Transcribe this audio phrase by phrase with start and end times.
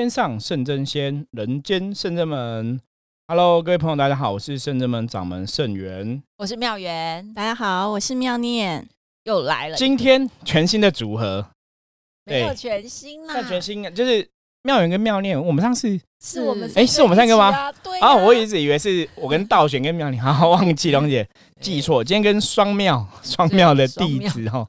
[0.00, 2.80] 天上圣真仙，人间圣真门。
[3.28, 8.88] Hello，各位朋友，大家好，我是圣真门掌门圣元，我是妙元，大家好，我是妙念，
[9.24, 9.76] 又来了。
[9.76, 11.46] 今天全新的组合，
[12.24, 14.26] 没有全新啦，全新就是
[14.62, 15.38] 妙元跟妙念。
[15.38, 17.70] 我们上次是我们哎，是我们三个吗？
[17.70, 21.28] 对啊，我一直以为是我跟道玄跟妙念，好忘记龙姐
[21.60, 22.02] 记错。
[22.02, 24.66] 今天跟双妙双妙的弟子哈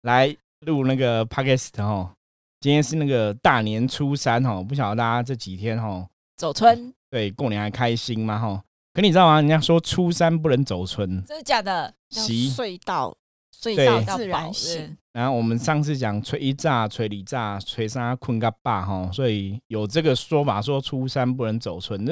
[0.00, 2.14] 来录那个 podcast 哈。
[2.60, 6.06] 今天是那个大年初三哈，不晓得大家这几天哈
[6.36, 8.62] 走春，对过年还开心吗哈？
[8.92, 9.36] 可你知道吗？
[9.36, 11.94] 人家说初三不能走春，真的假的？
[12.10, 13.16] 睡到
[13.50, 14.94] 睡到自然醒。
[15.14, 22.04] 然后我们上次讲吹一炸、吹里炸、吹啥困个爸哈，所以有这个说法说初三不能走春，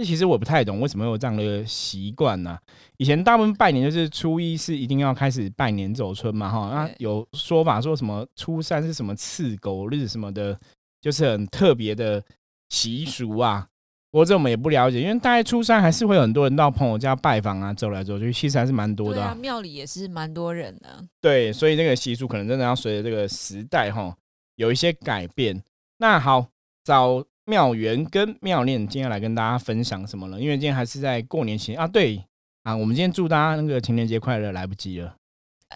[0.00, 0.04] 那。
[0.04, 2.58] 这其实我不太懂，为什么有这样的习惯呢？
[2.96, 6.70] 以前大部分拜年就是初一是一定要开始拜年走春嘛，哈。
[6.72, 10.58] 那有说法说什么初三是什么刺狗日什么的，
[11.02, 12.24] 就是很特别的
[12.70, 13.66] 习俗啊。
[14.10, 19.22] 不过这我们也不了解，因为大概初三还是会有很多人到朋友家拜访啊，走来走去，其实还是蛮多的。
[19.22, 21.04] 啊，庙里也是蛮多人的。
[21.20, 24.16] 对，所以这个习俗可能真的要随着这个时代哈
[24.56, 25.62] 有一些改变。
[25.98, 26.46] 那好，
[26.82, 27.22] 早。
[27.50, 30.40] 妙缘跟妙念今天来跟大家分享什么了？
[30.40, 32.22] 因为今天还是在过年前啊，对
[32.62, 35.12] 啊，我们今天祝大家那个情人节快乐，来不及了，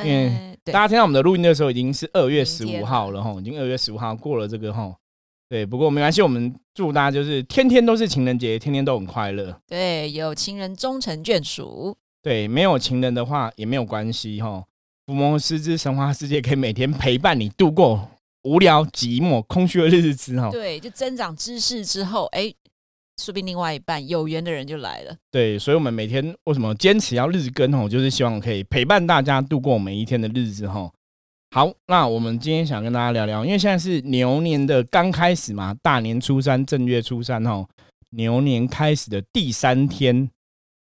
[0.04, 4.94] 因为大家听到我们的录音的时候已经是二月十五号了哈，已经二月十五号过了这个哈，
[5.48, 14.64] 对，不过没关系，我们祝大家就是天天都是情人节，天天都很快乐，对，有情人终成眷属，对，没有情人的话也没有关系哈，
[15.06, 18.08] 福摩斯之神话世界可以每天陪伴你度过。
[18.44, 22.52] 无聊、寂寞、空虚的日子哈，对，就增长知识之后，哎，
[23.16, 25.16] 说不定另外一半有缘的人就来了。
[25.30, 27.88] 对，所以，我们每天为什么坚持要日更哦？
[27.88, 30.90] 就是希望可以陪伴大家度过每一天的日子哈。
[31.50, 37.66] 好，那我们今天想跟大家聊聊，因为现在是牛年的刚开始嘛，大年初三、正月初三哈，
[38.10, 40.28] 牛年开始的第三天。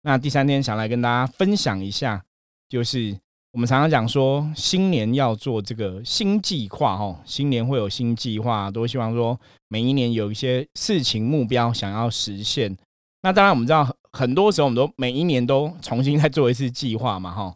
[0.03, 2.23] 那第三天想来跟大家分享一下，
[2.69, 3.18] 就是。
[3.51, 12.77] 我们常常讲说，新年要做这个新计划，哈，新年会有新计划，都希望说每一年有一些事情目标想要实现。
[13.23, 17.53] 那当然，我们知道很多时候，我们都每一年都重新再做一次计划嘛，哈。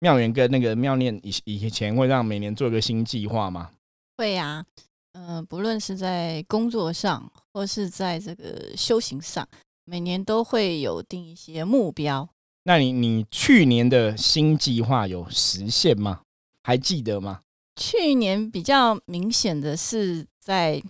[0.00, 3.70] 妙元跟那个妙念以以前会让每年做一个新计划吗？
[4.18, 4.64] 会呀，
[5.12, 9.46] 嗯，不论是在工作上，或是在这个修行上，
[9.84, 12.28] 每年都会有定一些目标。
[12.64, 16.20] 那你你去年的新计划有实现吗？
[16.62, 17.40] 还记得吗？
[17.76, 20.80] 去年比较明显的是在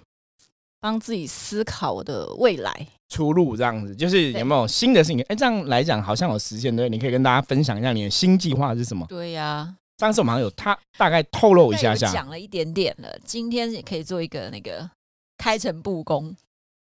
[0.81, 5.23] 帮自己思考的未来出路，这样子就是有没有新的事情？
[5.29, 6.89] 哎，这样来讲好像有实现对？
[6.89, 9.07] 你可以跟大家分享一下你的新计划是什么？
[9.09, 13.17] 对呀，上次我们好像有他大概透露一下下，讲了一点点了。
[13.25, 14.91] 今天也可以做一个那个
[15.39, 16.35] 开诚布公。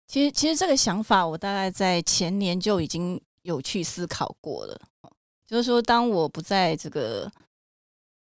[0.08, 3.20] 其实其实这个想法我大概在前年就已经。
[3.42, 4.80] 有去思考过了，
[5.46, 7.30] 就是说，当我不在这个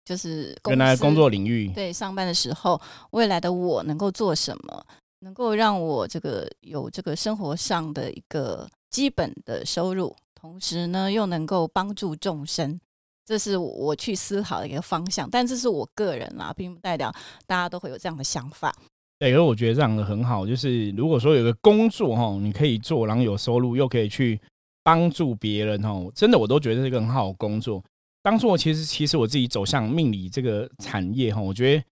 [0.04, 4.86] 就是原来工作领域对上班的时候，未来的我能够做什么，
[5.20, 12.80] 能够让我这个有这个生活上的一个基本的收入，同时呢又能够帮助众生，
[13.26, 15.30] 这是我去思考的一个方向。
[15.30, 17.14] 但这是我个人啦，并不代表
[17.46, 18.76] 大家都会有这样的想法。
[19.20, 24.42] 对，因为我觉得这样的很好，就是如果说有个工作哈，你可以做，然后有收入，又可以去。
[24.84, 27.84] 帮助别人哦，真的我都觉得是一个很好的工作。
[28.24, 31.84] 当初我其实其实我自己走向命理这个产业哈，我觉得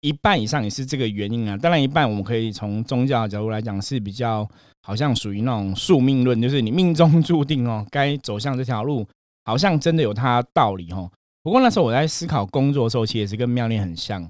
[0.00, 1.56] 一半以上也是这个原因啊。
[1.56, 4.48] 当然一半我们可以从宗教的角度来讲是比较
[4.82, 9.06] 好像属于那种宿命论，就是你命中注定哦， 该走向这条路，
[9.44, 11.10] 好像真的有它道理哈。
[11.42, 14.22] 不过那时候我在思考工作的时候，其实也是跟妙念很像，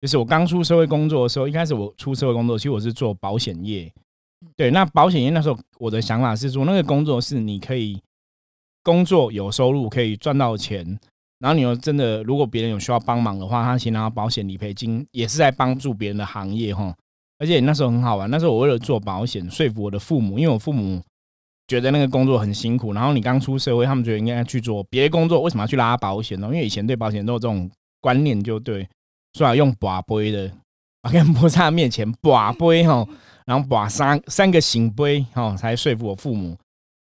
[0.00, 3.92] 就是我刚出社会工作的时候，一开始我出社会工作，其实我是做保险业。
[4.56, 8.00] 对，那保险业那时候我的想法是说，那个工作是你可以
[8.82, 10.98] 工作有收入，可以赚到钱，
[11.40, 16.94] 然后你又真的如果别人有需要帮忙的话，他先拿到保险理赔金，也是在帮助别人的行业哈。
[17.38, 21.02] 而且那时候很好玩，那时候我为了做保险，说服我的父母，因为我父母
[21.66, 26.46] 觉得那个工作很辛苦，然后你刚出社会，他们觉得应该去做别的工作，为什么要去拉保险呢？
[26.46, 27.68] 因为以前对保险都有这种
[28.00, 28.88] 观念，就对，
[29.32, 30.52] 说要用把杯的，
[31.10, 33.06] 跟菩萨面前把杯哈。
[33.44, 36.56] 然后把三三个醒杯哦，才说服我父母。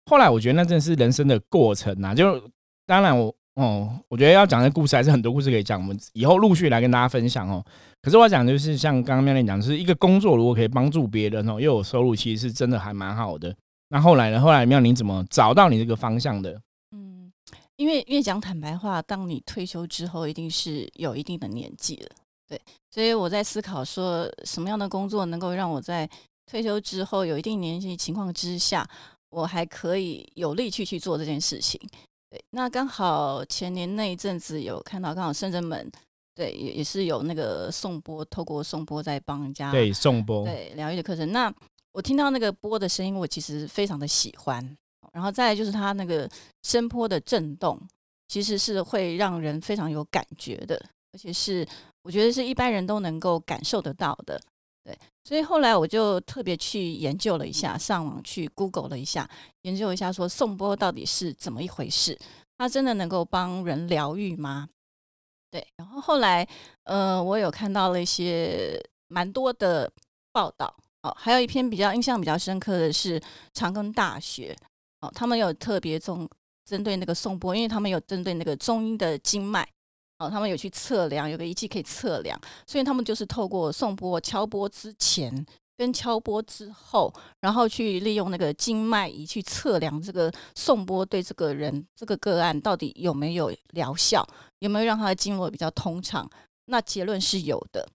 [0.06, 2.13] 后来我觉得那真的是人生的过程呐。
[2.13, 2.42] 就
[2.86, 7.63] 当然我哦，我觉得要讲的故事还是很多故事可以讲，我们以后陆续来跟大家分享哦。
[8.01, 13.56] 可是我讲就是像刚刚妙念讲，就是一个工作如果可以帮助别人哦，又有收入，其实是真的还蛮好的。
[13.90, 14.42] 那后来呢？
[14.42, 16.60] 后来妙玲怎么找到你这个方向的？
[16.95, 17.31] 嗯，
[17.75, 22.10] 因为因为讲坦白话，当你退休之后，一定是有一定的年纪了，
[22.50, 22.60] 对。
[22.90, 26.10] 所以我在思考说，什么样的工作能够让我在
[26.45, 28.88] 退休之后有一定年纪情况之下，
[29.30, 31.80] 我还可以有力气去做这件事情。
[32.30, 35.92] 对，那刚好前年那一阵子有看到，刚好深圳门
[36.36, 41.31] 对也也是有那个颂钵，透过颂钵在帮人家对颂钵，对疗愈的课程。
[41.31, 41.54] 那
[41.92, 44.78] 我听到那个波的声音，我其实非常的喜欢。
[45.12, 46.28] 然后再来就是它那个
[46.63, 47.80] 声波的震动，
[48.28, 50.75] 其实是会让人非常有感觉的，
[51.12, 51.63] 而且是
[52.01, 54.42] 我觉得是一般人都能够感受得到的。
[54.83, 59.30] 对，所以后来我就特别去研究了一下，上网去 Google 了一下，
[59.62, 62.18] 研究一下说颂钵到底是怎么一回事，
[62.57, 64.68] 它真的能够帮人疗愈吗？
[65.50, 66.47] 对，然后后来
[66.83, 68.77] 呃，我有看到了一些
[69.07, 69.89] 蛮多的
[70.31, 73.21] 报道，哦，还有一篇比较印象比较深刻的是
[73.53, 74.56] 长庚大学。
[75.00, 76.27] 哦，他们有特别重
[76.65, 79.68] 针对那个颂钵，因为他们有针对那个中医的经脉，
[80.23, 85.45] 哦，他们有去测量，有个仪器可以测量，所以他们就是透过颂钵敲波之前
[85.77, 94.25] 跟敲波之后，然后去利用那个经脉仪去测量这个颂钵对这个人这个个案到底有没有疗效，
[94.59, 96.29] 有没有让他的经络比较通畅？
[96.65, 97.87] 那结论是有的。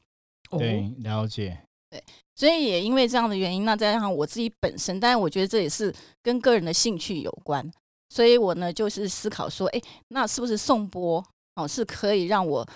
[0.50, 1.58] 对，了解。
[1.90, 2.02] 对。
[2.34, 5.92] 所以也因为这样的原因，那再加上我自己本身，但是我觉得这也是
[6.22, 7.68] 跟个人的兴趣有关，
[8.10, 11.24] 所以我呢就是思考说，哎，那是不是颂钵
[11.58, 12.66] 哦是可以让我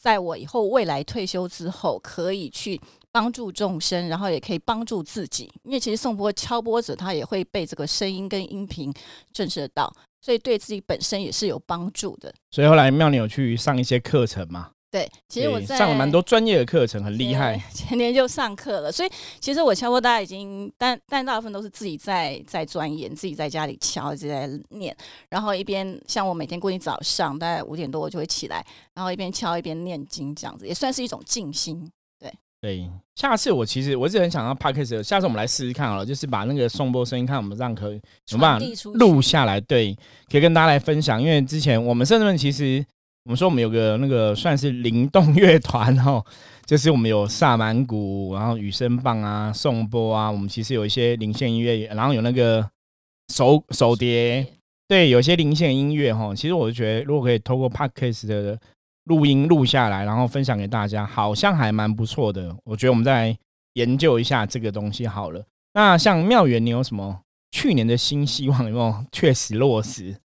[0.00, 2.80] 在我以后未来退休之后，可以去
[3.12, 8.94] 帮助众生，然后也可以帮助自己，因为其实颂钵敲波子他也会被这个声音跟音频
[9.32, 12.32] 震慑到，所以对自己本身也是有帮助的。
[12.52, 14.70] 所以后来妙你有去上一些课程嘛？
[14.90, 17.56] 对，其实我在上了蛮多专业的课程，很厉害。
[17.72, 24.94] 前年就上课了，所以其实我敲过，大家已经，但但大部分都是自己在在钻研，自己在家里敲，一直在念，
[25.28, 31.88] 然后一边像我每天固定早上大概五点多我就会起来，然后一边敲一边念经，这样子也算是一种静心。
[32.18, 38.00] 对对，下次我其实我一直很想要 p o d c 下次我们来试试看好了，就是把那个颂钵声音，看我们这样可以
[38.32, 39.96] 有办法录下来，对，
[40.28, 41.22] 可以跟大家来分享。
[41.22, 42.84] 因为之前我们甚至们其实。
[43.30, 46.20] 我们说我们有个那个算是灵动乐团 哦，
[46.66, 52.68] 就是我们有萨满鼓，然后雨声棒啊、颂钵啊，我们其实有一些零线音乐，然后有那个
[53.32, 54.44] 手手碟，
[54.88, 56.34] 对，有些零线音乐哈。
[56.34, 58.58] 其实我就觉得，如果可以透过 podcast 的
[59.04, 62.52] 录音录下来，然后分享给大家，好像还蛮不错的。
[62.64, 63.38] 我觉得我们再
[63.74, 65.44] 研究一下这个东西好了。
[65.74, 67.20] 那像妙缘，你有什么
[67.52, 70.16] 去年的新希望有没有确实落实？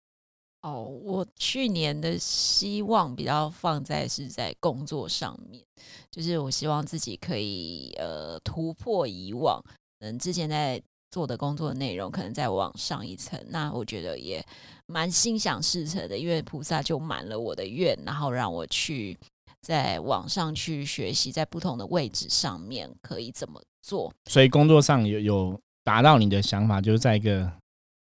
[0.66, 5.64] 哦，我去年的希望比较放在是在工作上面，
[6.10, 9.64] 就是我希望自己可以呃突破以往，
[10.00, 10.82] 嗯，之前在
[11.12, 13.40] 做的工作内容可能再往上一层。
[13.50, 14.44] 那我觉得也
[14.88, 19.16] 蛮心想事成的，因为菩萨就满了我的愿，然后让我去
[19.62, 24.12] 在网上去学习，在不同的位置上面可以怎么做。
[24.28, 27.54] 所以工作上有有达到你的想法，就是在一个。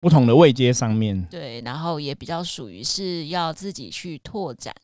[0.01, 4.75] 不同的位阶上面对，然后也比较属于是要自己去拓展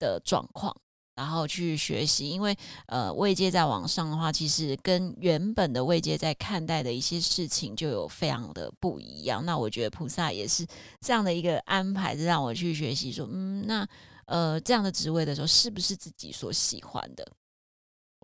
[0.00, 0.76] 的状况，
[1.14, 9.44] 然后去学习，因为呃位阶在往上的话，其实跟原本的位阶在看待的一些事情就有非常的不一样。
[9.46, 10.66] 那我觉得菩萨也是
[11.00, 13.86] 这样的一个安排，是让我去学习说，嗯，那
[14.26, 17.24] 呃这样的职位的时候，是不是自己所喜欢的？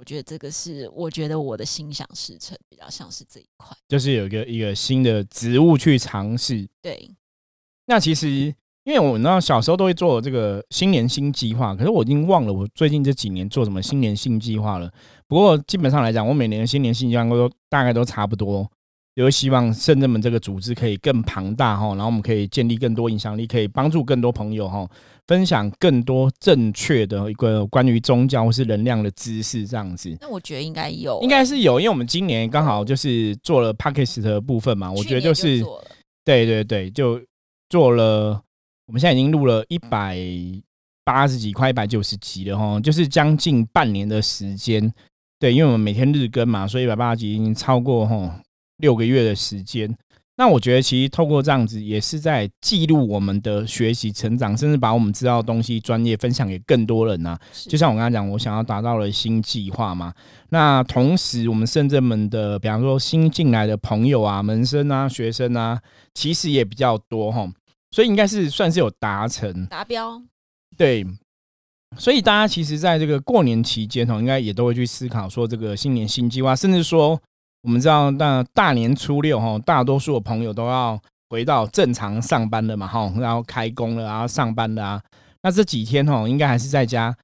[0.00, 6.66] 我觉得这个是，我觉得我的心想事成比较像是这一块，就是有一个一个新的职务去尝试。
[6.80, 7.11] 对，
[7.85, 8.30] 那其实
[8.85, 14.90] 因为我那小时候都会做这个新年新计划，可是我已经忘了我最近这几年做什么新年新计划了。
[15.28, 18.66] 不过基本上来讲，我每年的新年新计划都大概都差不多。
[19.21, 24.89] 就希望圣人们这个组织可以更庞大哈，然后我们可以建立更多影响力，可以帮助更多朋友哈，
[25.27, 30.17] 分享更多正确的一个关于宗教或是能量的知识这样子。
[30.21, 35.62] 那我觉得应该有，应该是有，因为我们今年刚好就是做了 p a c k e s 的部分嘛，我觉得就是
[36.25, 37.21] 对对对，就
[37.69, 38.41] 做了，
[38.87, 40.17] 我们现在已经录了一百
[41.05, 44.91] 八十几，快一百九十集了哈，就是将近半年的时间。
[45.39, 48.41] 对，因为我们每天日更嘛，所以一百八十集已经超过哈。
[48.80, 49.94] 六个月的时间，
[50.37, 57.38] 那我觉得其实透过这样子，也是在记录我们的学习成长，甚至把我们知道的东西专业分享给更多人啊。
[57.52, 60.14] 就像我刚才讲，我想要达到了新计划嘛。
[60.49, 65.78] 那同时，我们深圳们的，比方说新进来的朋友啊、门生啊、学生啊，
[66.14, 67.46] 其实也比较多哈，
[67.90, 70.22] 所以应该是算是有达成达标。
[70.78, 71.06] 对，
[71.99, 77.20] 所以大家其实在这个过年期间哦，应该也都会去思考说这个新年新计划，甚至说。
[77.62, 80.99] 我们知道，那大年初六哈，大多数的朋友都要
[81.29, 85.00] 回到正常上班的嘛哈，然后开工了，然后上班的啊。
[85.43, 87.14] 那这几天哈，应该还是在家，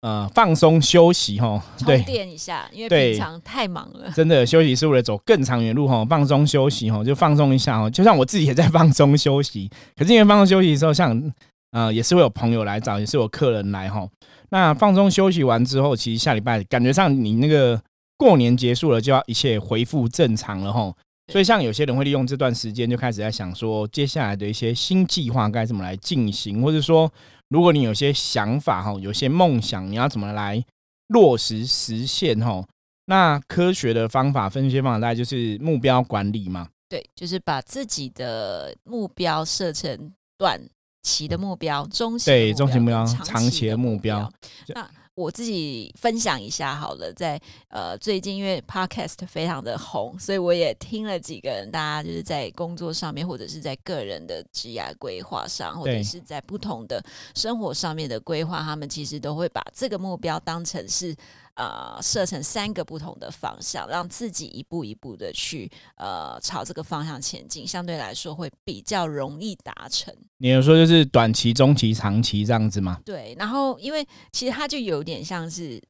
[0.00, 4.10] 呃放松休息哈，充对，电一下，因为平常太忙了。
[4.12, 7.88] 真的休息是为了走更长远路哈，放松休息哈，就放松一下哈。
[7.88, 11.32] 就像我自己也在 放松休息，可是因为放松休息的时候，像
[11.72, 14.06] 呃也是会有朋友来找，也是有客人来哈。
[14.50, 17.80] 那放松休息完之后，其实下礼拜感觉上你那个
[18.16, 20.94] 过年结束了，就要一切恢复正常了哈。
[21.32, 27.10] 所以像有些人会利用这段时间，就开始在想说，接下来的一些新计划该怎么来进行，或者说，
[27.48, 30.62] 如果你有些想法哈，有些梦想，你要怎么来
[31.08, 32.62] 落实实现哈？
[33.06, 36.68] 那科学的方法、分析方法，大概就是目标管理嘛。
[36.90, 40.60] 对，就是把自己的目标设成短
[41.02, 44.30] 期的目标、中期的对中期目标长长期目标
[44.66, 44.74] 标。
[44.74, 57.00] 那我自己分享一下好了，在呃最近因为 podcast 非常的红，所以我也听了几个人，大家就是在工作上面，或者是在个人的职业规划上，或者是在不同的
[57.36, 61.14] 生活上面的规划，他们其实都会把这个目标当成是
[61.54, 70.14] 呃设成三个不同的方向，让自己一步一步的去呃朝这个方向前进，相对来说会比较容易达成。
[70.38, 73.00] 你有说就是短期、中期、长期这样子吗？
[73.04, 75.82] 对，然后因为其实它就有点像是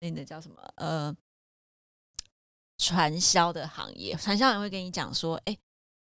[0.00, 1.14] 那个叫什么呃
[2.78, 5.56] 传销的行业，传销人会跟你讲说，哎，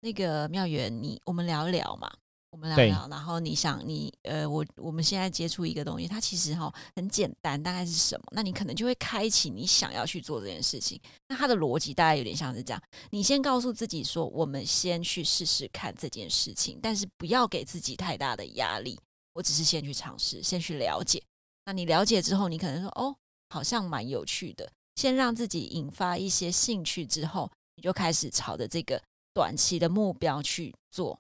[0.02, 2.12] 那个妙元，你我们聊一聊嘛。
[2.56, 8.24] 我们聊对聊，然后你想你呃，我我们现在接触一个东西，它其实哈很简单，大概是什么？
[8.32, 10.98] 那你可能就会开启你想要去做这件事情。
[11.28, 18.98] 那它的逻辑大概有点像是这样：你先告诉自己说，我们先去试试看这件事情，但是不要给自己太大的压力。
[19.34, 21.22] 我只是先去尝试，先去了解。
[21.66, 23.14] 那你了解之后，你可能说哦，
[23.50, 24.72] 好像蛮有趣的。
[24.96, 31.20] 先让自己引发一些兴趣之后，你就开始朝着这个短期的目标去做。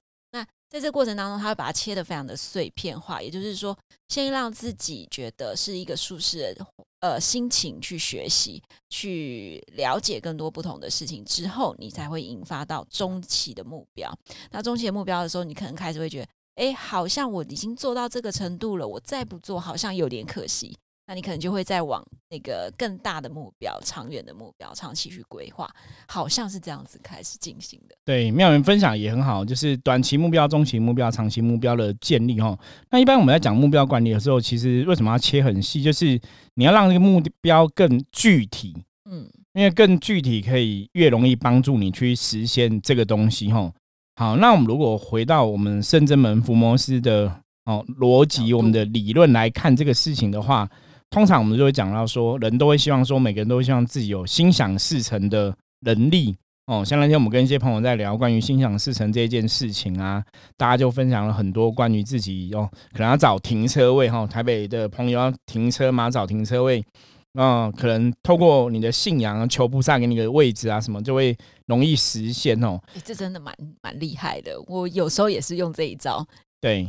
[0.75, 3.77] 在这过程当中，他会把它切得非常的碎片化，也就是说，
[4.10, 6.67] 先让自己觉得是一个舒适的
[7.00, 14.13] 呃心情去学习，去了解更多不同的事情之后，你才会引发到中期的目标。
[14.51, 16.27] 那中期的目标的时候，你可能开始会觉得。
[16.55, 20.77] 哎，好像我已经做到这个程度了，我再不做好像有点可惜。
[21.07, 25.69] 那你可能就会再往那个更大的目标、长远的目标、长期去规划，
[26.07, 27.95] 好像是这样子开始进行的。
[28.03, 32.57] 对，妙云分享也很好，就是短期目标、中期目标、长期目标的建立哈。
[32.89, 35.83] 那一般我们在讲目标管理的时候，其实为什么要切很细？
[35.83, 36.19] 就是
[36.55, 38.75] 你要让这个目标更具体，
[39.09, 43.71] 嗯，因为更具体可以越容易帮助你去实现这个东西哈。
[44.15, 50.69] 好，那我们如果回到我们圣真门福摩斯的哦逻辑，我们的理论来看这个事情的话，
[51.15, 55.55] 通常我们就会讲到说，人都会希望说，每个人都会希望自己有心想事成的
[55.86, 56.84] 能力哦。
[56.84, 60.22] 像那天我们跟一些朋友在聊关于心想事成这件事情啊，
[60.57, 66.84] 大家就分享了很多关于自己哦，可能要找停车位哈，台北的朋友要停车嘛，找停车位。
[67.39, 71.34] 嗯，可能透过你的信仰求菩萨给你个位置啊，什么就会
[71.67, 72.77] 容易实现哦。
[72.93, 74.62] 诶这真的蛮蛮厉害的。
[74.67, 76.27] 我有时候也是用这一招。
[76.60, 76.86] 对，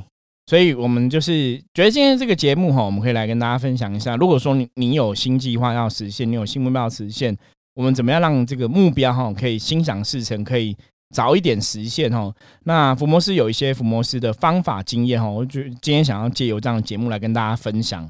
[0.47, 4.15] 所以我们就是觉得今天这个节目哈，我们可以来跟大家分享一下。
[4.17, 7.37] 如果说你你有新计划要实现，你有新目标要实现，
[7.75, 10.77] 我们怎么样让这个目标哈可以心想事成，可以
[11.13, 12.33] 早一点实现哈？
[12.63, 18.09] 那福摩斯有一些福摩斯的方法经验哈，我觉得今天想要借由这样的节目来跟大家分享。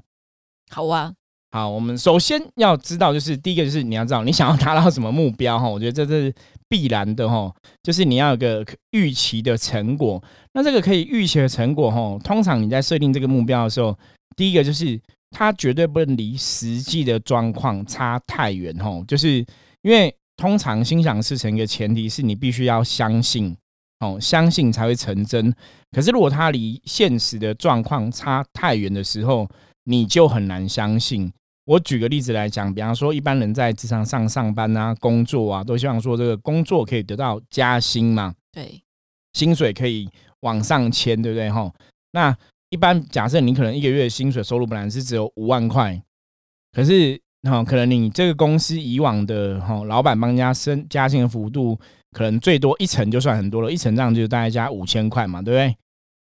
[0.71, 1.15] 好啊，
[1.57, 6.31] 好，我们首先要知道，就是第一个就是你要知道你想要达到什么目标哈，我觉得这是
[6.69, 7.51] 必然的哈，
[7.83, 10.23] 就是你要有个预期的成果。
[10.53, 13.99] 那这个可以预期的成果哈，通常你在设定这个目标的时候，
[14.37, 19.39] 第一个就是它绝对不能离实际的状况差太远哈，就是
[19.81, 23.57] 因为通常心想事成一个前提是你必须要相信
[24.01, 25.51] 哦，相信才会成真。
[25.91, 29.49] 可是如果它离现实的状况差太远的时候，
[29.85, 31.33] 你就很难相信。
[31.67, 38.81] 我举个例子来讲，比方说，一般人在职场上上班啊、工作啊，都希望说这个工作可以得到加薪嘛，对，
[39.33, 40.09] 薪水可以
[40.41, 41.51] 往上迁，对不对？
[41.51, 41.69] 哈，
[42.13, 42.37] 那
[42.71, 46.01] 一般假设你可能一个月薪水收入本来是只有五万块，
[46.73, 51.77] 可是哈，可能你这个公司以往的哈老板帮人家升加薪的幅度，
[52.13, 55.77] 可能最多一层就算很多了，一层这样就大概加五千块嘛，对不对？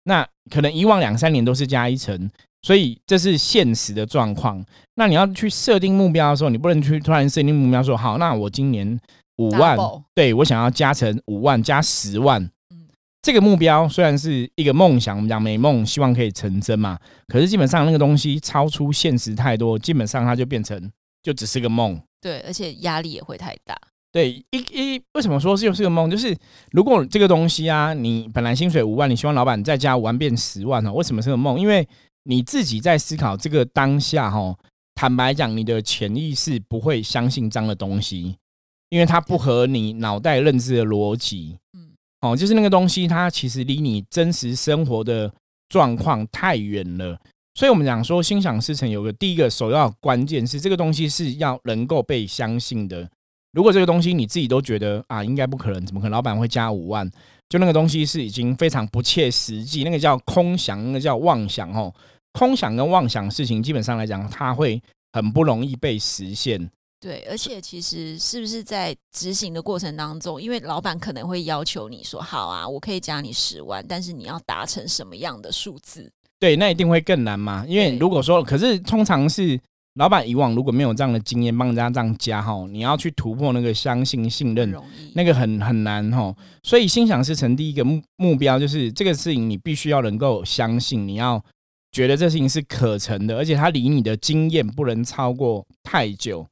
[0.05, 2.31] 那可能以往两三年都是加一层。
[2.65, 4.65] 所以这是现实的状况。
[4.95, 8.99] 那你要去设定目标的时候，你不能去突然设定目标说，好，那我今年
[9.37, 9.77] 五万，
[10.15, 12.41] 对我想要加成五万，加十万。
[12.71, 12.87] 嗯，
[13.21, 16.97] 这个目标虽然是一个梦想，我们讲美梦，希望可以成真嘛。
[17.27, 20.91] 可是基本上那个东西超出现实太多，基本上它就变成
[21.21, 22.01] 就只是个梦。
[22.19, 23.77] 对，而且压力也会太大。
[24.11, 26.09] 对，一一为什么说是又是个梦？
[26.09, 26.35] 就是
[26.71, 31.59] 如果这个东西啊，你本来薪水五万，你希望老板再加五万变十万哦，为什么是个梦？
[31.59, 31.85] 因为
[32.27, 34.55] 你自己在思考这个当下哈，
[34.93, 38.35] 坦白讲，你的潜意识不会相信这样的东西，
[38.89, 41.57] 因为它不合你脑袋认知的逻辑。
[41.73, 41.91] 嗯，
[42.21, 45.31] 哦，就是那个东西，它其实离你真实生活的
[45.69, 47.19] 状况太远了。
[47.53, 53.09] 所以，我们讲说心想事成，有个第一个首要关键是这个东西是要能够被相信的。
[53.53, 57.09] 如果这个东西你自己都觉得啊，应该不可能，怎么可能老板会加五万？
[57.47, 61.93] 就那个东西是已经非常不切实际，那个叫空想，那个叫妄想哦。
[62.37, 64.81] 空想跟妄想事情，基本上来讲，它会
[65.13, 66.69] 很不容易被实现。
[66.99, 76.11] 对，而且其实是不是在执行的过程当中，因为老板可能会要求你说，好啊，我可以加你十万，但是你要达成什么样的数字？
[76.39, 77.65] 对，那一定会更难嘛。
[77.67, 79.59] 因为如果说，可是通常是。
[79.97, 84.75] 老板以往如果没有这样的经验，帮人家这样加哈，你要去突破那个相信、信任，
[85.13, 86.35] 那个很很难哈。
[86.63, 91.41] 所以心想事成，第一个目目标就是这个事情，你必须要能够相信，你要
[91.95, 96.45] 觉得这事情是可成的，而且它离你的经验不能超过太久。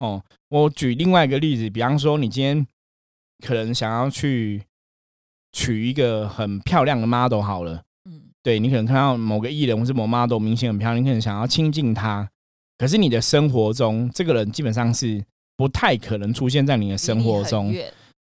[0.00, 2.66] 哦，我举另外一个例子，比方说你今天
[3.46, 4.60] 可能想要去
[5.52, 12.28] 娶一个很漂亮的 model 好了，嗯，对你可能看到某个艺人或是某 model 明星很漂亮，你可能想要亲近他。
[12.76, 15.24] 可是你的生活中，这个人基本上是
[15.56, 17.72] 不太可能出现在你的生活中。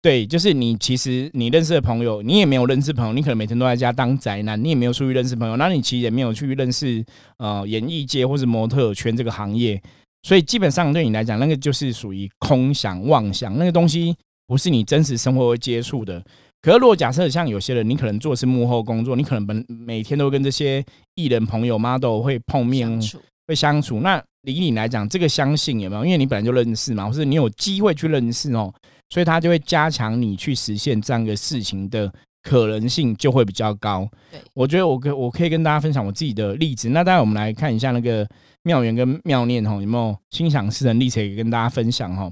[0.01, 7.03] 对，就是你其实你认识的朋友，你也没有认识朋友，你可能每天都在家当宅男，你也没有出去认识朋友，那你其实也没有去认识
[7.37, 9.81] 呃演艺界或是模特圈这个行业，
[10.23, 14.15] 所以基本上对你来讲，那个就是属于空想妄想，那个东西
[14.47, 16.23] 不是你真实生活会接触的。
[16.61, 20.83] 可是如果假设像有些人，你可能做的是幕后工作，你可能本每天都跟这些
[21.15, 22.99] 艺人朋友 model 会碰面。
[23.47, 26.05] 会相处，那离你来讲，这个相信有没有？
[26.05, 28.71] 因为你本来就认识嘛，或是你有机会去认识哦，
[29.09, 32.11] 所以他就会加强你去实现这样一个事情的
[32.43, 34.07] 可能性就会比较高。
[34.31, 36.89] 对，我觉得我可我可以跟大家分享我自己的例子。
[36.89, 38.27] 那待会我们来看一下那个
[38.63, 42.31] 妙缘跟妙念哈，有没有心想事成例子可以跟大家分享哈？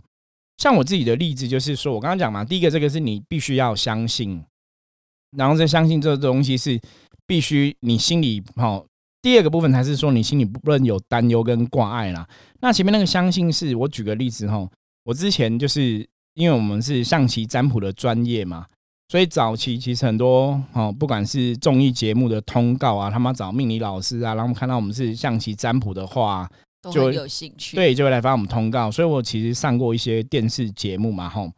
[0.57, 4.43] 像我自己的例子就是说，我刚刚讲嘛，第一个这个是你必须要相信，
[5.37, 6.79] 然后再相信这个东西是
[7.27, 8.83] 必须你心里哈。
[9.21, 12.27] 第二个部分才是说你心里不能有担忧跟挂碍啦。
[12.61, 14.67] 那前面那个相信是我举个例子哈，
[15.03, 18.67] 我之前就是因为我们是象棋占卜的专业嘛，
[19.09, 26.47] 所以早期其实很多哦，不管是综艺节目的通告啊，他们找命理老师啊，然后看到我们是象棋占卜的话，
[26.93, 28.91] 就有兴趣，对，就会来发我们通告。
[28.91, 31.51] 所以我其实上过一些电视节目嘛，吼。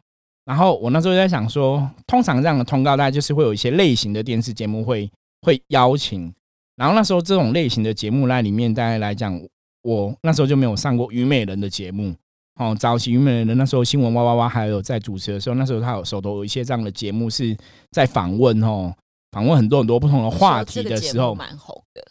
[0.46, 5.08] 然后我那时候在想说，通常这样的通告，大概就是会有一些类型的电视节目会
[5.42, 6.32] 会邀请。
[6.76, 9.38] 然后那时候这种类型的节目那里面，大概来讲，
[9.82, 12.14] 我那时候就没有上过虞美人的节目。
[12.56, 17.56] 哦，早期虞美人的那时候新闻哇哇哇，还有在主持的时候，那时候他有手头有一些这样的节目是
[17.90, 18.94] 在访问哦，
[19.32, 22.02] 访问很多很多不同的话题的时候，蛮红的。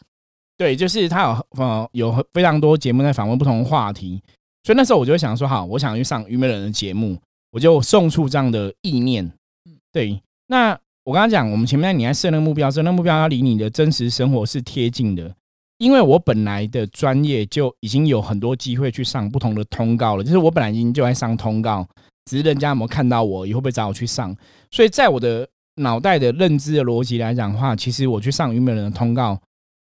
[0.58, 4.21] 对，就是他有呃有非常多节目在访问不同的话题，
[4.63, 7.17] 所以那时候我就会想说，好，我想去上虞美人的节目，
[7.52, 9.25] 我就送出这样的意念。
[9.65, 10.80] 嗯，对，那。
[11.06, 15.34] 我刚刚讲，我们前面你在设那个目标，设那目标要离你的真实生活是贴近的。
[15.79, 21.87] 因为我本来的专业就已经有很多机会去上不同的通告了，就是我本来已经就在上通告，
[22.25, 24.35] 只是人家有没有看到我，也会不会找我去上。
[24.69, 29.39] 所以在我的脑袋的认知的逻辑来讲的话，其实我去上虞美人的通告，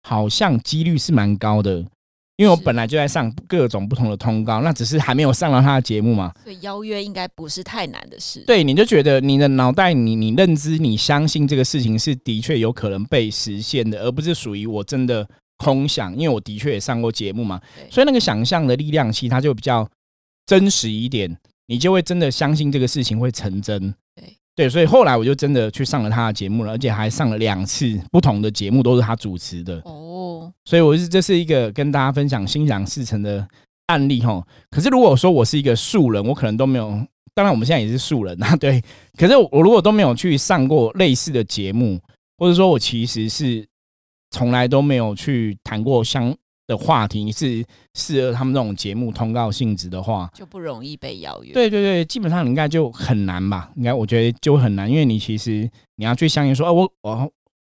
[0.08, 1.84] 好像几率是蛮高的。
[2.38, 6.32] 因为我本来就在上各种不同的通告，那只是还没有上到他的节目嘛。
[6.42, 8.42] 所以邀约应该不是太难的事。
[8.48, 15.28] 对，你就觉得你的脑袋，你你认知，你相信这个事情是的确有可能被实现的，而不是属于我真的
[15.60, 16.12] 空想。
[16.18, 19.88] 因为我的确也上过节目嘛，所以那个想象的力量，其实它就比较
[20.48, 23.94] 真实一点，你就会真的相信这个事情会成真。
[24.16, 29.80] 对对，所以后来我就真的去上了他的节目了，而且还上了两次不同的节目，都是他主持的。
[29.86, 30.52] 哦。
[30.66, 33.48] 所以，我是这是一个跟大家分享心想事成的
[33.86, 34.46] 案例哈。
[34.70, 36.90] 可是，如果说我是一个素人，我可能都没有。
[37.34, 38.84] 当然，我们现在也是素人啊， 对。
[39.18, 42.00] 可是，我如果都没有去上过类似的节目，
[42.38, 43.66] 或者说我其实是
[44.32, 46.36] 从来都没有去谈过相
[46.68, 51.54] 的话题，是适合他们这种节目通告性质的话，就不容易被邀约。
[51.54, 53.72] 对对对，基本上应该就很难吧？
[53.76, 57.32] 应该我觉得就很难，因为你其实你要去相信说，哦，我我。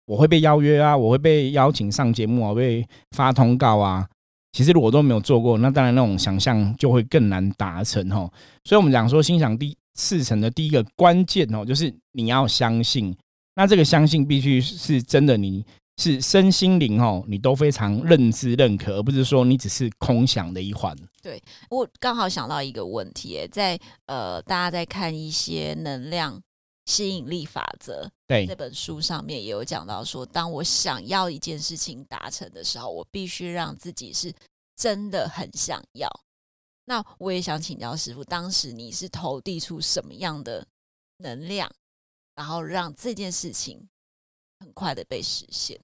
[0.04, 2.84] 我会被邀约啊，我会被邀请上节目啊，被
[3.16, 4.04] 发通告啊。
[4.50, 8.28] 其实如果都没有做过，那当然那种想象就会更难达成哦。
[8.64, 13.16] 所以，我们讲说心想第四层的第一个关键哦，就是你要相信。
[13.54, 15.64] 那这个相信必须是真的，你
[15.96, 20.96] 是身心灵哦，你都非常认知认可，而不是说你只是空想的一环。
[21.22, 26.42] 对我刚好想到一个问题，在呃，大家在看一些能量。
[26.84, 34.34] 吸引力法则，对这本书上面也有讲到说，当我想要一件事情达成的时候，我必须让自己是
[34.74, 36.10] 真的很想要。
[36.86, 40.66] 那我也想请教师傅，当时你是投递出什么样的
[41.18, 41.70] 能量，
[42.34, 43.88] 然后让这件事情
[44.62, 45.76] 很快的被实现？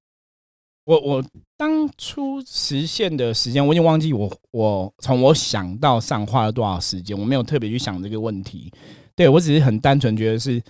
[0.85, 1.25] 我我
[1.57, 8.73] 当初实现的时间，我已经忘记我我从我想到上花了多少时间，我没有特别去想这个问题。
[9.15, 10.63] 对我只是很单纯觉得是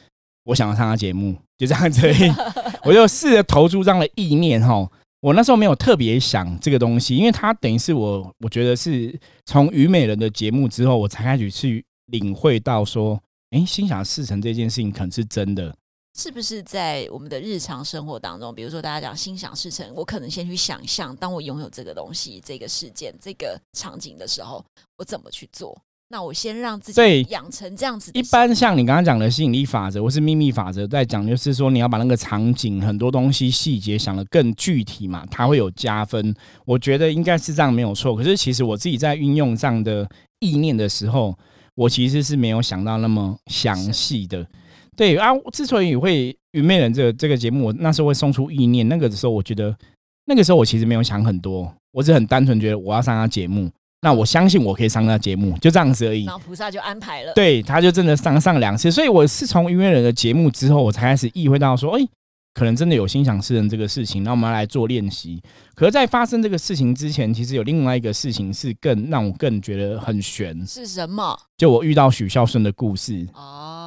[0.44, 2.00] 我想要上他节目，就这样子，
[2.82, 4.90] 我就试着投出这样的意念哈。
[5.20, 15.72] 我那时候没有特别想这个东西，因为它等于是我，我觉得是从虞美人的节目之后，我才开始去领会到说，哎，心想事成这件事情可能是真的。
[16.18, 24.64] 是不是在我们的日常生活当中，比如说大家讲心想事成，我可能先去想象，当我拥有这个东西、这个事件、这个场景的时候，
[24.96, 25.80] 我怎么去做？
[26.08, 28.10] 那我先让自己养成这样子。
[28.14, 36.34] 一般像你刚刚讲的吸引力法则或是秘密法则，在讲就是说你要把那个场景很多东西细节想得更具体嘛，它会有加分。
[36.64, 38.16] 我觉得应该是这样没有错。
[38.16, 40.04] 可是其实我自己在运用这样的
[40.40, 41.38] 意念的时候，
[41.76, 44.44] 我其实是没有想到那么详细的。
[44.98, 49.74] 对啊，之所以会《愚昧人》这个这个节目，我那时候会送出意念，那个时候我觉得
[50.26, 53.70] 那个时候我其实没有想很多，我只很单纯觉得我要上他节目。
[54.00, 56.24] 那我相信我可以上他节目，就这样子而已。
[56.24, 58.92] 然后菩萨就安排了，对，他就真的上上两次。
[58.92, 62.06] 所以我是从愚昧人的节目之后，我才开始意会到说，哎，
[62.54, 64.22] 可能真的有心想事成这个事情。
[64.22, 65.42] 那我们要来做练习。
[65.74, 70.64] 可是，在发生这个事情之前，其实有另外一个事情是更让我更觉得很悬。
[70.64, 71.36] 是什么？
[71.56, 73.26] 就我遇到许孝顺的故事。
[73.34, 73.77] 哦，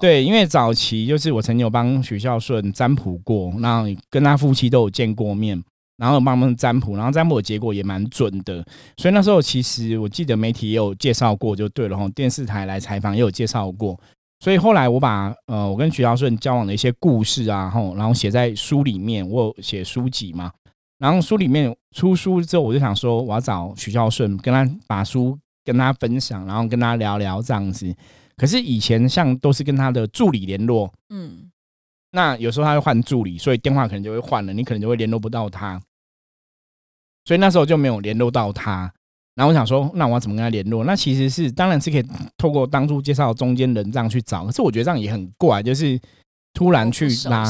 [0.00, 5.62] 对，因为早期就是我曾经有帮许孝顺占卜过，那跟他夫妻都有见过面。
[5.96, 8.64] 然后帮他们占卜，然后占卜的结果也蛮准的，
[8.96, 12.08] 所以那时候其实我记得媒体也有介绍过，就对了哈。
[12.14, 14.00] 电视台来采访也有介绍过，
[14.42, 20.50] 所以后来我把呃我跟徐孝顺交往的一些故事啊，吼，然后写在书里面，我有写书籍嘛。
[20.98, 27.94] 然后书里面出书之后，我就想说我要找徐孝顺，跟他把书跟他分享，然后跟他聊聊这样子。
[28.40, 31.50] 可是以前像都是跟他的助理联络，嗯，
[32.12, 35.78] 那有时候他会换助理，所以电话可能就会换了，你可能就会联络不到他。
[37.26, 38.90] 所以那时候就没有联络到他，
[39.34, 40.84] 然后我想说，那我要怎么跟他联络？
[40.84, 42.04] 那其实是当然是可以
[42.38, 46.00] 透过当初介绍中间人这样去找，可是我觉得这样也很怪，就是
[46.54, 47.44] 突然去拉。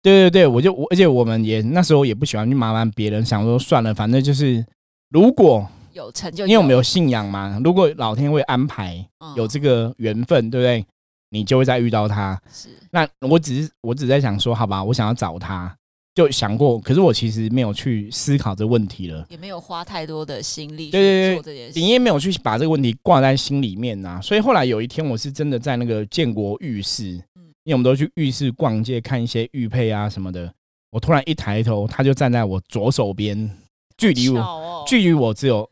[0.00, 4.64] 对对对，我就我而且我们也那时候也不喜欢去麻烦别人，想说算了，反正就是
[5.10, 9.02] 如果有成就，因为我们有信仰嘛，如果老天会安排
[9.36, 10.84] 有这个缘分，对不对？
[11.30, 12.40] 你就会再遇到他。
[12.52, 15.74] 是，那我只是我只在想说，好吧，我想要找他。
[16.14, 24.20] 就想过，可是我其实没有去思考这问题了，也没有花太多的心力对对做这件事，你也没有去把这个问题挂在心里面呐。
[24.22, 27.06] 所以后来有一天，我是真的在那个建国浴室，
[27.64, 30.48] 因为我们都去浴室逛街看一些玉佩啊什么的。
[30.92, 33.50] 我突然一抬头，他就站在我左手边，
[33.96, 35.68] 距离我距离我只有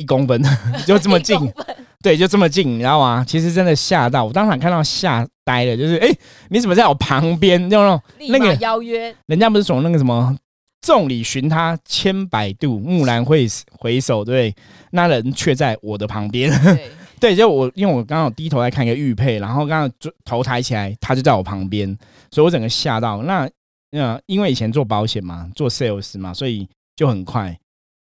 [0.00, 0.42] 一公分，
[0.86, 1.36] 就这么近。
[2.02, 3.22] 对，就这么近，你知道吗？
[3.28, 5.76] 其实真的吓到我，当场看到吓呆了。
[5.76, 6.08] 就是，哎，
[6.48, 7.68] 你怎么在我旁边？
[7.68, 10.34] 那种那个邀约，人家不是从那个什么
[10.80, 14.54] “众里寻他千百度，蓦然会回首”，对，
[14.92, 16.50] 那人却在我的旁边。
[17.20, 21.86] 对，就我，因为我刚好低头在看一个玉佩，然后刚刚头抬起来，他就在我旁边，
[22.30, 23.22] 所以我整个吓到。
[23.24, 23.46] 那
[23.90, 27.54] 那因为以前做保险嘛，做 sales 嘛，所以就很快。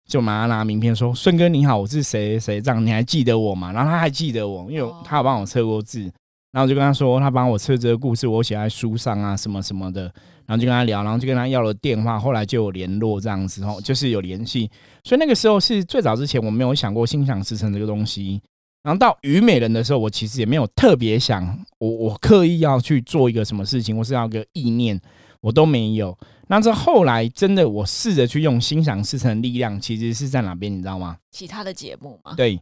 [0.08, 6.10] 就马上拿名片说：“顺哥你好，我是谁谁这样，你还记得我吗？”然后他还记得我，因为他有帮我测过字。
[6.50, 10.04] 然后就跟他说，他帮我测这个故事，我写在书上啊，什么什么的。
[10.46, 14.68] 然后就跟他聊，然后就跟他要了电话，后来就有联络这样子哦，就是有联系。
[15.04, 18.40] 所以那个时候是最早之前，我没有想过心想事成这个东西。
[18.82, 21.46] 然后到虞美人的时候，我其实也没有特别想，
[21.78, 24.98] 我我刻意要去做一个什么事情，或是要个意念，
[25.40, 26.16] 我都没有。
[26.50, 31.18] 那这后来真的，我试着去用心想事成的力量，其实是在哪边，你知道吗？
[31.30, 32.32] 其他的节目吗？
[32.34, 32.58] 对，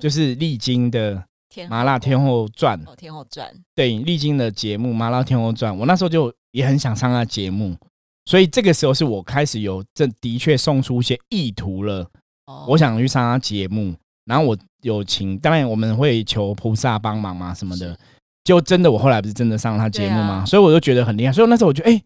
[0.00, 1.22] 就是历经的
[1.68, 2.76] 《麻辣天后传》。
[2.90, 3.48] 哦，天后传。
[3.76, 7.76] 对，历经的节目《麻辣天后传》，我那时候就也很想上他节目，
[8.24, 12.10] 所以这个时候是我开始有这的确送出一些意图了。
[12.46, 17.96] 哦，我想去上他节目，然后我有请，当然我们会求菩萨帮忙嘛什么的，
[18.42, 20.44] 就真的我后来不是真的上了他节目吗？
[20.44, 22.02] 所以我就觉得很厉害，所以那时候我觉得，哎。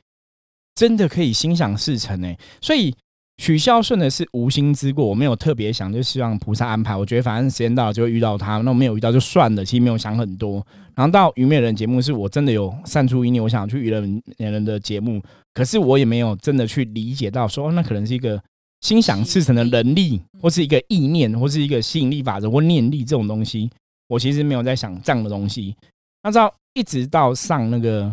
[0.82, 2.34] 真的可以心想事成呢。
[2.60, 2.92] 所以
[3.36, 6.96] 许孝顺的是无心之过，我没有特别想，就希望菩萨安排。
[6.96, 10.54] 我觉得反正时间到了就会遇到他，那我没有遇到就算了，其实没有想很多。
[10.96, 15.22] 然后到愚昧人节目，是我真的有善出一念，我想去愚人人的节目，
[15.54, 18.42] 可是我也没有真的去理解到说，那可能是一个
[18.80, 23.70] 心想事成的能力，或是一个意念，或是一个吸引力法则或念力这种东西，
[24.08, 25.76] 我其实没有在想这样的东西。
[26.24, 28.12] 那到一直到上那个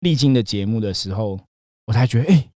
[0.00, 1.38] 历经的节目的时候。
[1.88, 2.50] 我才觉得，哎，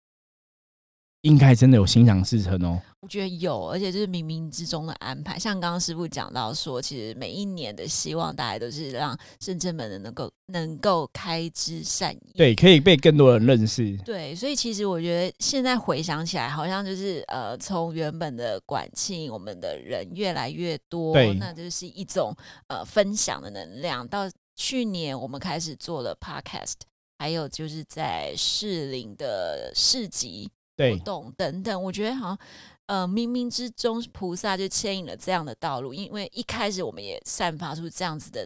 [1.22, 2.78] 应该真的有心想事成哦。
[3.00, 5.38] 我觉得有，而且就是冥冥之中的安排。
[5.38, 13.96] 像刚刚师傅讲到说，其实每一年的希望，大家都是让深圳门的能够能够开枝散叶，对，可以被更多人认识。
[14.04, 22.36] 对，所以其实我觉得现在回想起来，好像就是呃，从原本的管庆，我们的人越来越多，对那就是一种
[22.68, 24.06] 呃分享的能量。
[24.06, 26.74] 到去年我们开始做了 podcast，
[27.22, 32.38] 还有就是在士林的市集活，动等等，我觉得好像
[32.86, 38.44] 呃冥冥之中菩萨就牵引了这样的道路，因为一开始我们也散发出这样子的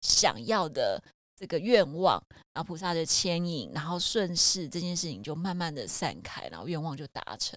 [0.00, 1.00] 想要的
[1.36, 2.20] 这个愿望，
[2.52, 7.56] 然后菩萨就牵引，然后顺势这件事情就慢慢的散开，然后愿望就达成。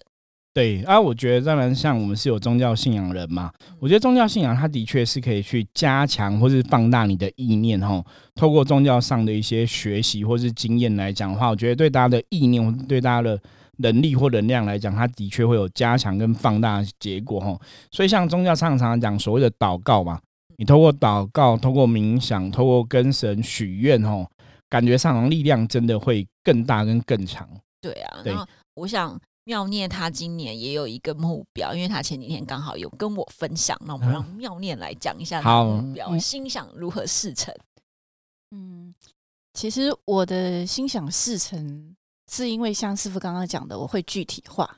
[0.56, 8.02] 对啊，我觉得当然，像我们是有宗教信仰人嘛，我觉得宗教信仰它的确是可以去加强或是放大你的意念哈。
[8.34, 13.38] 透过宗教上的一些学习或是经验来讲的话，我觉得对大家的意念或对大家的
[13.80, 17.60] 能力或能量来讲，它的确会有加强跟放大的结果哈。
[17.90, 20.18] 所以像宗教上常常讲所谓的祷告嘛，
[20.56, 24.26] 你透过祷告、透过冥想、透过跟神许愿哈，
[24.70, 27.46] 感觉上力量真的会更大跟更强。
[27.82, 37.54] 对啊，对然后我想妙念他今年也有一个目标，因为他前几天刚好有跟我分享，那我们让妙念来讲一下他的目标，嗯心想如何事成。
[38.50, 38.92] 嗯，
[39.54, 41.96] 其实我的心想事成，
[42.28, 44.68] 是因为像师傅刚刚讲的，我会具体化。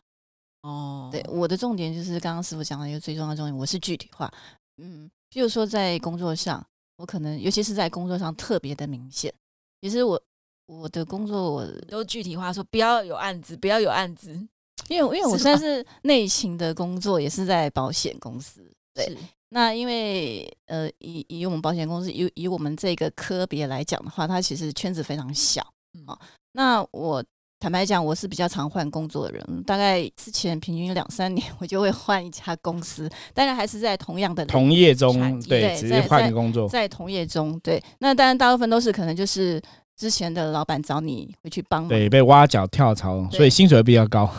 [0.60, 4.30] 哦，对，我的重点就是刚刚师傅讲的一个最重要的重点，我是具体化。
[4.76, 6.62] 嗯，譬如说在工作上，
[6.98, 9.32] 我可能尤其是在工作上特别的明显。
[9.80, 10.20] 其实我
[10.66, 14.46] 我的工作我都具体化说不要有案子，不要有案子。
[14.88, 18.60] 因为因为我算是内勤的工作，也是在保险公司。
[18.94, 19.16] 对
[19.50, 25.66] 那因为呃，以以我们保险公司以以我们这个科别来讲的话，它其实圈子非常小。
[25.94, 26.18] 嗯哦，
[26.52, 27.24] 那我
[27.60, 36.68] 坦白讲，我是比较常换工作的人，大概之前平均两三年 我就会换一家公司，当然还是在同样的领同业中对，对只是换工作。
[36.68, 39.60] 在同业中，对，那当然大部分都是可能就是
[39.98, 44.32] 之前的老板找你回去帮忙，对，被挖角跳槽，所以薪水会比较高。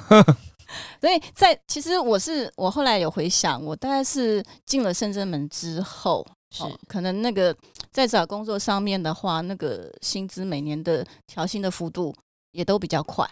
[1.01, 7.55] 所以在其实我是我后来有回想，我大概是进了深圳门之后，是哦，可能那个
[7.91, 12.15] 在找工作上面的话，那个薪资每年的调薪的幅度
[12.51, 13.27] 也都比较快。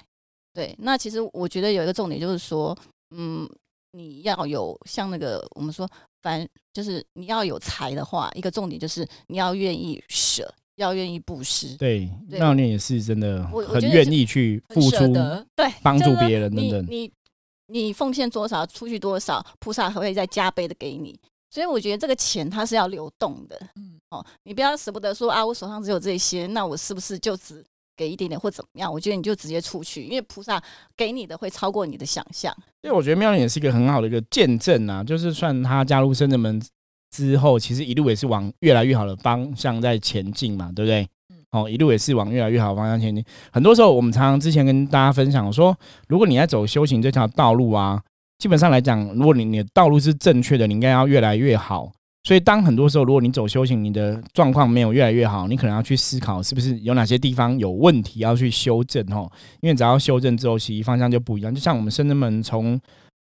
[0.53, 2.75] 对，那其实我觉得有一个重点就是说，
[3.15, 3.47] 嗯，
[3.91, 5.87] 你要有像那个我们说，
[6.23, 11.75] 反就是你要有才的话，一个重点就是你要愿意舍，要愿意布施。
[11.77, 15.13] 对，妙念也是真的很愿意去付出，
[15.55, 16.85] 对，帮助别人等等。
[16.89, 17.11] 你
[17.67, 21.19] 你你奉献多少，出去多少，菩萨还会再加倍的给你。
[21.49, 27.63] 所以我觉得这个钱它是要流动的嗯，哦，你不要舍不得说啊，我手上只有这些，那我是不是就只
[27.95, 28.91] 给一点点或怎么样？
[28.91, 30.61] 我觉得你就直接出去，因为菩萨
[30.95, 32.53] 给你的会超过你的想象。
[32.81, 36.61] 所以我觉得妙念也是一个很好的一个见证啊，就是算他加入深圳门
[37.11, 41.37] 之后，其实一路也是往越来越好的方向在前进嘛，对不对嗯？
[41.51, 43.23] 哦，一路也是往越来越好的方向前进。
[43.51, 45.75] 很多时候，我们常常之前跟大家分享说，
[46.07, 48.01] 如果你在走修行这条道路啊，
[48.37, 51.91] 基本上来讲，如果你你的道路是正确的，你应该要越来越好。
[52.23, 59.31] 所以，当很多时候，如果你走修行，你的状况没有越来越好，你可能要去思考，是不是有哪些地方有问题要去修正哦。
[59.61, 61.55] 因为只要修正之后，其实方向就不一样。
[61.55, 62.77] 就像我们深圳门从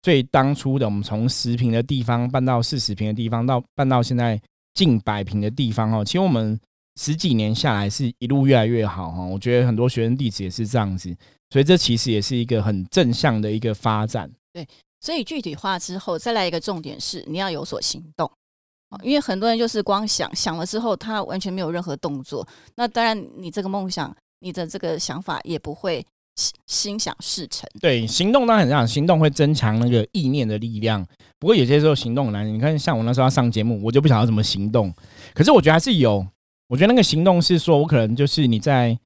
[0.03, 4.41] 最当初的，我们从十平的地方搬到四十平的地方，到搬到现在
[4.75, 6.05] 近百平的地方哦。
[6.05, 6.59] 其实我们
[7.01, 9.25] 十几年下来是一路越来越好哈。
[9.25, 11.17] 我觉得很多学生弟子也是这样子，
[11.51, 14.31] 所以这其实也是一个很正向的一个发展。
[14.53, 14.67] 对
[15.01, 18.31] 所以具体化之后，再来一个重点是你要有所行动。
[19.03, 22.47] 因为很多人就是光想想了之后，他完全没有任何动作。
[22.77, 26.05] 那当然，你这个梦想，你的这个想法也不会
[26.37, 27.69] 心心想事成。
[27.81, 31.07] 对，行动当然很这样，行动会增强那个意念的力量。
[31.39, 34.93] 不过有些时候行动很难，你看像我那时候要上节目，我就不晓得怎么行动。
[35.35, 36.27] 可是我觉得还是有，
[36.69, 38.97] 我觉得那个行动是说我可能就是你在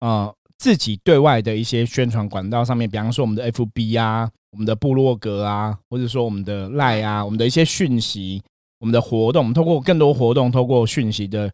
[0.00, 8.42] 呃自己对外的一些宣传管道上面，比方说我们的 FB 啊、我们的部落格啊，或者说我们的赖啊、我们的一些讯息、
[8.78, 11.50] 我们的活动，我们透过更多活动，透过讯息的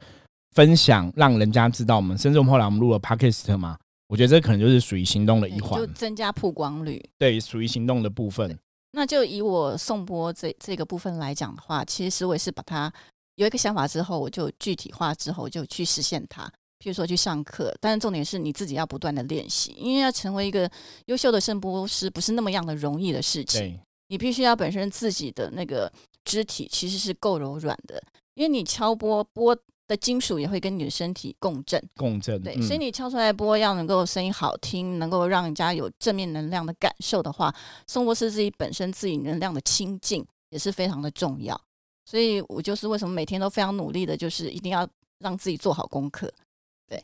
[0.57, 2.18] 分享，让人家知道我们。
[2.18, 3.76] 甚至我们后来我们录了 Podcast 嘛，
[4.09, 7.03] 我觉得这可能就是属于行动的一环就，增加曝光率。
[7.19, 8.59] 对，属于行动的部分。
[8.92, 12.92] 那就以我送播这这个部分来讲的话，其实我也是把它
[13.35, 16.51] 有一个想法之后，我就具体化之后就去实现它。
[16.79, 20.71] 譬如说去上课，但是重点是你自己要不断的练习，因为要成为一个
[21.07, 23.79] 优秀的声波师，不是那么样的容易的事情。
[24.09, 25.90] 你必须要本身自己的那个
[26.25, 28.01] 肢体其实是够柔软的，
[28.35, 31.83] 因为你敲钵钵的金属也会跟你的身体共振。
[31.96, 37.55] 共振，对，嗯所以你敲出来的波要能够声音好听，能够让人家有正面能量的感受的话，
[37.87, 41.61] 颂钵师自己本身自己能量的清净也是非常的重要。
[42.05, 46.33] 所以我就是为什么每天都非常努力的，就是一定要让自己做好功课。
[46.88, 47.03] 对，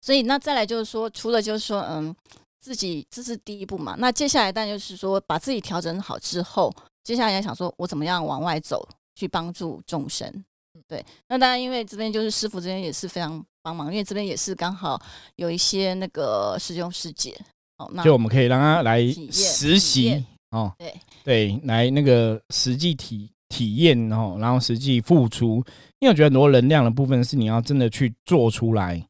[0.00, 2.14] 所以那再来就是说，除了就是说，嗯，
[2.58, 3.94] 自己这是第一步嘛。
[3.98, 10.44] 那接下来但就是说，把自己调整好之后，接下来要想说我怎么样往外走，去帮助众生。
[10.88, 15.00] 对，那当然，因为这边就是师傅这边也是非常帮忙，因为这边也是刚好
[15.34, 17.36] 有一些那个师兄师姐，
[17.78, 20.94] 哦，那就我们可以让他来实习哦，对
[21.24, 25.56] 对，来那个实际体体验哦，然后实际付出，
[25.98, 29.04] 因为我觉得很多能量的部分是你要真的去做出来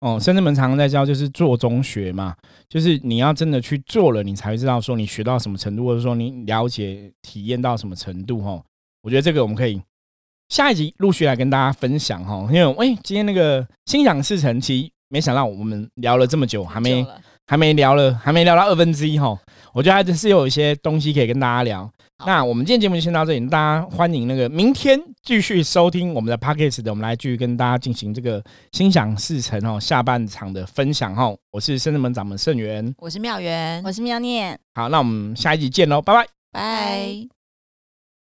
[0.00, 0.20] 哦。
[0.20, 2.36] 甚至们常常在教就是做中学嘛，
[2.68, 8.64] 就是你要真的去做了，你才会知道说你学到什么程度，或者说你了解体验到什么程度哦。
[9.02, 9.82] 我觉得这个我们可以
[10.48, 17.06] 下一集陆续来跟大家分享哈，因为哎、今天那个心想事成，其实没想到我们聊了这么久，还没
[17.46, 19.38] 还没聊了，还没聊到二分之一哈，
[19.72, 21.90] 我觉得还真是有一些东西可以跟大家聊。
[22.24, 31.36] 那我们今天节目就先到这里，大家欢迎那个明天继续收听我们的 p a c k a g e 的，我们来继续跟大家进行这个心想事成哦下半场的分享哦。
[31.50, 34.58] 我是圣智门掌门盛元，我是妙元，我是妙念。
[34.74, 36.26] 好，那我们下一集见喽，拜拜。
[36.52, 37.35] 拜。